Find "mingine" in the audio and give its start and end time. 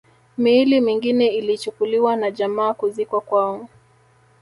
0.81-1.27